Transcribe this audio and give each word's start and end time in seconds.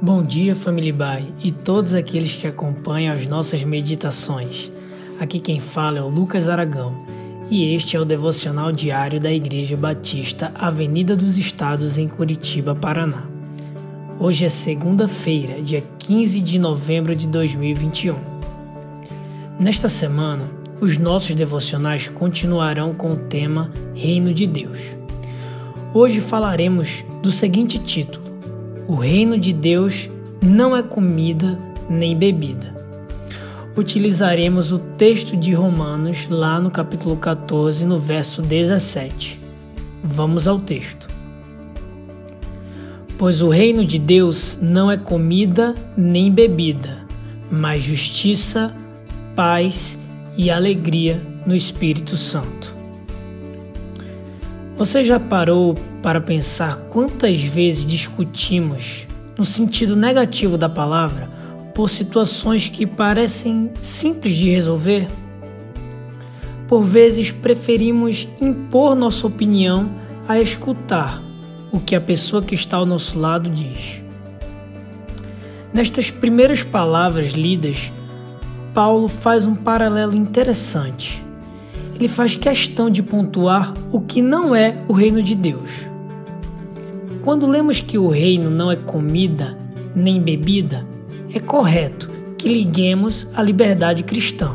Bom 0.00 0.22
dia, 0.22 0.54
família 0.54 0.92
Bai 0.92 1.24
e 1.42 1.50
todos 1.50 1.94
aqueles 1.94 2.34
que 2.34 2.46
acompanham 2.46 3.14
as 3.14 3.26
nossas 3.26 3.64
meditações. 3.64 4.70
Aqui 5.18 5.40
quem 5.40 5.58
fala 5.58 5.98
é 5.98 6.02
o 6.02 6.08
Lucas 6.08 6.50
Aragão 6.50 6.94
e 7.50 7.74
este 7.74 7.96
é 7.96 8.00
o 8.00 8.04
devocional 8.04 8.70
diário 8.70 9.18
da 9.18 9.32
Igreja 9.32 9.74
Batista 9.74 10.52
Avenida 10.54 11.16
dos 11.16 11.38
Estados 11.38 11.96
em 11.96 12.08
Curitiba, 12.08 12.74
Paraná. 12.74 13.22
Hoje 14.20 14.44
é 14.44 14.50
segunda-feira, 14.50 15.62
dia 15.62 15.82
15 15.98 16.40
de 16.40 16.58
novembro 16.58 17.16
de 17.16 17.26
2021. 17.26 18.16
Nesta 19.58 19.88
semana, 19.88 20.44
os 20.78 20.98
nossos 20.98 21.34
devocionais 21.34 22.06
continuarão 22.08 22.92
com 22.92 23.12
o 23.12 23.16
tema 23.16 23.72
Reino 23.94 24.34
de 24.34 24.46
Deus. 24.46 24.78
Hoje 25.94 26.20
falaremos 26.20 27.02
do 27.22 27.32
seguinte 27.32 27.78
título 27.78 28.25
o 28.88 28.94
reino 28.94 29.36
de 29.38 29.52
Deus 29.52 30.08
não 30.40 30.76
é 30.76 30.82
comida 30.82 31.58
nem 31.90 32.16
bebida. 32.16 32.74
Utilizaremos 33.76 34.72
o 34.72 34.78
texto 34.78 35.36
de 35.36 35.52
Romanos 35.52 36.26
lá 36.30 36.60
no 36.60 36.70
capítulo 36.70 37.16
14, 37.16 37.84
no 37.84 37.98
verso 37.98 38.40
17. 38.40 39.38
Vamos 40.02 40.46
ao 40.46 40.58
texto. 40.58 41.08
Pois 43.18 43.42
o 43.42 43.48
reino 43.48 43.84
de 43.84 43.98
Deus 43.98 44.58
não 44.62 44.90
é 44.90 44.96
comida 44.96 45.74
nem 45.96 46.30
bebida, 46.30 46.98
mas 47.50 47.82
justiça, 47.82 48.74
paz 49.34 49.98
e 50.36 50.50
alegria 50.50 51.20
no 51.44 51.54
Espírito 51.54 52.16
Santo. 52.16 52.65
Você 54.76 55.02
já 55.02 55.18
parou 55.18 55.74
para 56.02 56.20
pensar 56.20 56.76
quantas 56.90 57.40
vezes 57.40 57.86
discutimos, 57.86 59.06
no 59.34 59.42
sentido 59.42 59.96
negativo 59.96 60.58
da 60.58 60.68
palavra, 60.68 61.30
por 61.74 61.88
situações 61.88 62.68
que 62.68 62.86
parecem 62.86 63.70
simples 63.80 64.34
de 64.34 64.50
resolver? 64.50 65.08
Por 66.68 66.82
vezes 66.82 67.30
preferimos 67.30 68.28
impor 68.38 68.94
nossa 68.94 69.26
opinião 69.26 69.90
a 70.28 70.38
escutar 70.38 71.22
o 71.72 71.80
que 71.80 71.96
a 71.96 72.00
pessoa 72.00 72.42
que 72.42 72.54
está 72.54 72.76
ao 72.76 72.84
nosso 72.84 73.18
lado 73.18 73.48
diz. 73.48 74.02
Nestas 75.72 76.10
primeiras 76.10 76.62
palavras 76.62 77.28
lidas, 77.28 77.90
Paulo 78.74 79.08
faz 79.08 79.46
um 79.46 79.54
paralelo 79.54 80.14
interessante 80.14 81.25
ele 81.96 82.08
faz 82.08 82.36
questão 82.36 82.90
de 82.90 83.02
pontuar 83.02 83.72
o 83.90 84.00
que 84.00 84.20
não 84.20 84.54
é 84.54 84.76
o 84.86 84.92
reino 84.92 85.22
de 85.22 85.34
Deus. 85.34 85.70
Quando 87.24 87.46
lemos 87.46 87.80
que 87.80 87.96
o 87.98 88.08
reino 88.08 88.50
não 88.50 88.70
é 88.70 88.76
comida 88.76 89.58
nem 89.94 90.20
bebida, 90.20 90.86
é 91.32 91.40
correto 91.40 92.10
que 92.36 92.48
liguemos 92.48 93.30
à 93.34 93.42
liberdade 93.42 94.02
cristã. 94.02 94.54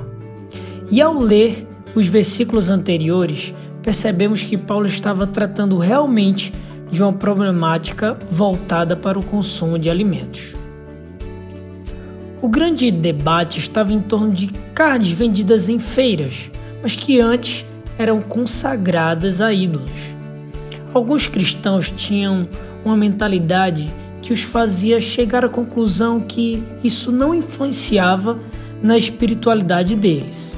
E 0.89 1.01
ao 1.01 1.17
ler 1.17 1.67
os 1.95 2.07
versículos 2.07 2.69
anteriores, 2.69 3.53
percebemos 3.81 4.43
que 4.43 4.55
Paulo 4.55 4.85
estava 4.85 5.25
tratando 5.25 5.77
realmente 5.77 6.53
de 6.91 7.01
uma 7.01 7.11
problemática 7.11 8.17
voltada 8.29 8.95
para 8.95 9.17
o 9.17 9.23
consumo 9.23 9.79
de 9.79 9.89
alimentos. 9.89 10.53
O 12.39 12.47
grande 12.47 12.91
debate 12.91 13.59
estava 13.59 13.91
em 13.91 13.99
torno 13.99 14.31
de 14.31 14.47
carnes 14.73 15.11
vendidas 15.11 15.69
em 15.69 15.79
feiras 15.79 16.51
mas 16.81 16.95
que 16.95 17.19
antes 17.19 17.65
eram 17.97 18.21
consagradas 18.21 19.41
a 19.41 19.53
ídolos. 19.53 19.91
Alguns 20.93 21.27
cristãos 21.27 21.91
tinham 21.91 22.47
uma 22.83 22.97
mentalidade 22.97 23.91
que 24.21 24.33
os 24.33 24.41
fazia 24.41 24.99
chegar 24.99 25.43
à 25.43 25.49
conclusão 25.49 26.19
que 26.19 26.63
isso 26.83 27.11
não 27.11 27.33
influenciava 27.33 28.39
na 28.81 28.97
espiritualidade 28.97 29.95
deles. 29.95 30.55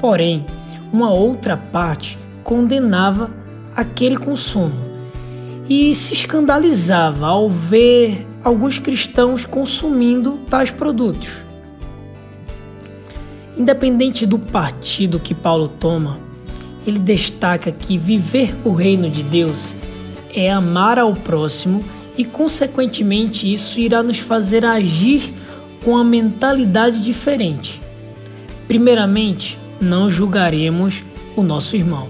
Porém, 0.00 0.46
uma 0.92 1.10
outra 1.12 1.56
parte 1.56 2.18
condenava 2.42 3.30
aquele 3.74 4.16
consumo 4.16 4.92
e 5.68 5.94
se 5.94 6.12
escandalizava 6.12 7.26
ao 7.26 7.48
ver 7.48 8.26
alguns 8.42 8.78
cristãos 8.78 9.44
consumindo 9.44 10.38
tais 10.48 10.70
produtos. 10.70 11.44
Independente 13.56 14.24
do 14.24 14.38
partido 14.38 15.20
que 15.20 15.34
Paulo 15.34 15.68
toma, 15.68 16.18
ele 16.86 16.98
destaca 16.98 17.70
que 17.70 17.98
viver 17.98 18.54
o 18.64 18.72
reino 18.72 19.10
de 19.10 19.22
Deus 19.22 19.74
é 20.34 20.50
amar 20.50 20.98
ao 20.98 21.14
próximo 21.14 21.84
e, 22.16 22.24
consequentemente, 22.24 23.52
isso 23.52 23.78
irá 23.78 24.02
nos 24.02 24.18
fazer 24.18 24.64
agir 24.64 25.32
com 25.84 25.96
a 25.96 26.04
mentalidade 26.04 27.02
diferente. 27.02 27.80
Primeiramente, 28.66 29.58
não 29.80 30.10
julgaremos 30.10 31.02
o 31.36 31.42
nosso 31.42 31.76
irmão. 31.76 32.08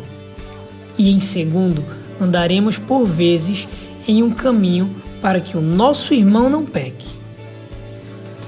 E 0.97 1.11
em 1.11 1.21
segundo, 1.21 1.85
andaremos 2.21 2.79
por 2.79 3.05
vezes 3.05 3.67
em 4.07 4.23
um 4.23 4.31
caminho 4.31 4.95
para 5.21 5.41
que 5.41 5.57
o 5.57 5.61
nosso 5.61 6.15
irmão 6.15 6.49
não 6.49 6.65
peque. 6.65 7.22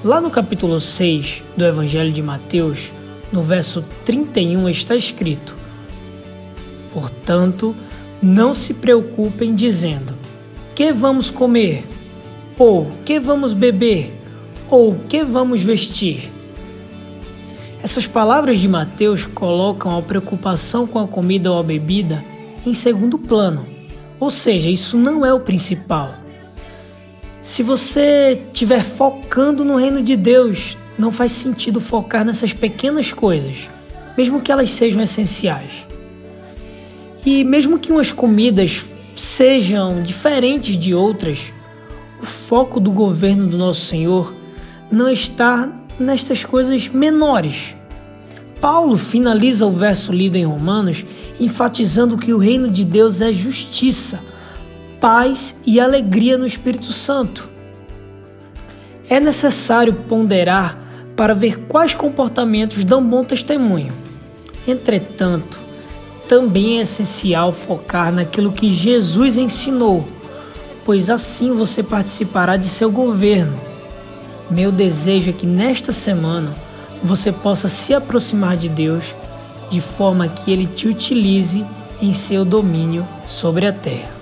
Lá 0.05 0.21
no 0.21 0.31
capítulo 0.31 0.79
6 0.81 1.43
do 1.57 1.65
Evangelho 1.65 2.13
de 2.13 2.23
Mateus, 2.23 2.93
no 3.33 3.41
verso 3.41 3.83
31 4.05 4.69
está 4.69 4.95
escrito: 4.95 5.57
Portanto, 6.93 7.75
não 8.23 8.53
se 8.53 8.75
preocupem 8.75 9.55
dizendo: 9.55 10.15
que 10.75 10.93
vamos 10.93 11.31
comer? 11.31 11.87
Ou 12.59 12.91
que 13.03 13.19
vamos 13.19 13.55
beber? 13.55 14.13
Ou 14.69 14.95
que 15.09 15.25
vamos 15.25 15.63
vestir? 15.63 16.31
Essas 17.83 18.07
palavras 18.07 18.61
de 18.61 18.69
Mateus 18.69 19.25
colocam 19.25 19.97
a 19.97 20.03
preocupação 20.03 20.87
com 20.87 20.99
a 20.99 21.09
comida 21.09 21.51
ou 21.51 21.59
a 21.59 21.63
bebida 21.63 22.23
em 22.67 22.75
segundo 22.75 23.19
plano, 23.19 23.67
ou 24.21 24.29
seja, 24.29 24.69
isso 24.69 24.99
não 24.99 25.25
é 25.25 25.33
o 25.33 25.41
principal. 25.41 26.24
Se 27.45 27.63
você 27.63 28.41
estiver 28.47 28.83
focando 28.83 29.67
no 29.67 29.77
reino 29.77 30.03
de 30.03 30.17
Deus, 30.17 30.79
não 30.99 31.13
faz 31.13 31.33
sentido 31.33 31.79
focar 31.79 32.25
nessas 32.25 32.55
pequenas 32.55 33.13
coisas, 33.13 33.69
mesmo 34.17 34.41
que 34.41 34.51
elas 34.51 34.71
sejam 34.71 35.03
essenciais. 35.03 35.87
E 37.25 37.45
mesmo 37.45 37.79
que 37.79 37.93
umas 37.93 38.11
comidas 38.11 38.87
sejam 39.15 40.03
diferentes 40.03 40.79
de 40.79 40.95
outras, 40.95 41.53
o 42.19 42.25
foco 42.25 42.81
do 42.81 42.91
governo 42.91 43.47
do 43.47 43.59
nosso 43.59 43.83
Senhor 43.83 44.35
não 44.91 45.11
está 45.11 45.71
nestas 46.01 46.47
coisas 46.47 46.89
menores. 46.89 47.75
Paulo 48.59 48.97
finaliza 48.97 49.67
o 49.67 49.71
verso 49.71 50.15
lido 50.15 50.37
em 50.37 50.47
Romanos 50.47 51.05
enfatizando 51.39 52.17
que 52.17 52.33
o 52.33 52.39
reino 52.39 52.71
de 52.71 52.87
Deus 52.87 53.21
é 53.21 53.31
justiça 53.35 54.33
paz 55.05 55.55
e 55.67 55.79
alegria 55.79 56.39
no 56.39 56.47
Espírito 56.47 56.91
Santo. 56.91 57.47
É 59.07 59.21
necessário 59.21 59.93
ponderar 59.93 60.79
para 61.15 61.35
ver 61.35 61.67
quais 61.69 61.93
comportamentos 61.93 62.85
dão 62.85 63.07
bom 63.07 63.23
testemunho. 63.23 63.93
Entretanto, 64.67 65.61
também 66.27 66.79
é 66.79 66.83
essencial 66.85 67.53
focar 67.53 68.11
naquilo 68.11 68.51
que 68.51 68.73
Jesus 68.73 69.37
ensinou, 69.37 70.09
pois 70.87 71.11
assim 71.11 71.53
você 71.53 71.83
participará 71.83 72.57
de 72.57 72.71
seu 72.71 72.91
governo. 72.91 73.61
Meu 74.51 74.73
desejo 74.73 75.29
é 75.29 75.33
que 75.35 75.47
nesta 75.47 75.93
semana 75.93 76.57
você 77.03 77.31
possa 77.31 77.69
se 77.69 77.93
aproximar 77.93 78.57
de 78.57 78.71
Deus 78.71 79.15
de 79.69 79.83
forma 79.83 80.29
que 80.29 80.51
ele 80.51 80.67
te 80.67 80.89
utilize 80.89 81.63
em 82.01 82.15
seu 82.15 82.43
domínio 82.43 83.07
sobre 83.27 83.67
a 83.67 83.73
terra. 83.73 84.14